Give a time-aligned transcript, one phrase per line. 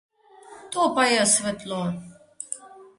[0.75, 1.85] To pa je svetlo!